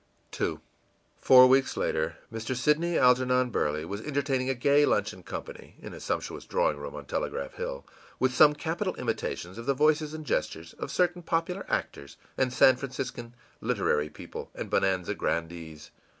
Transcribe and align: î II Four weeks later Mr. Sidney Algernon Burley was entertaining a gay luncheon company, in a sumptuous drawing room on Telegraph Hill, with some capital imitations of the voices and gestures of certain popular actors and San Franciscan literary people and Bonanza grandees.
î 0.31 0.53
II 0.53 0.59
Four 1.19 1.45
weeks 1.45 1.77
later 1.77 2.15
Mr. 2.33 2.55
Sidney 2.55 2.97
Algernon 2.97 3.51
Burley 3.51 3.85
was 3.85 4.01
entertaining 4.01 4.49
a 4.49 4.55
gay 4.55 4.83
luncheon 4.83 5.21
company, 5.21 5.75
in 5.79 5.93
a 5.93 5.99
sumptuous 5.99 6.45
drawing 6.45 6.77
room 6.77 6.95
on 6.95 7.05
Telegraph 7.05 7.53
Hill, 7.53 7.85
with 8.17 8.33
some 8.33 8.55
capital 8.55 8.95
imitations 8.95 9.59
of 9.59 9.67
the 9.67 9.75
voices 9.75 10.15
and 10.15 10.25
gestures 10.25 10.73
of 10.79 10.89
certain 10.89 11.21
popular 11.21 11.67
actors 11.69 12.17
and 12.35 12.51
San 12.51 12.77
Franciscan 12.77 13.35
literary 13.61 14.09
people 14.09 14.49
and 14.55 14.71
Bonanza 14.71 15.13
grandees. 15.13 15.91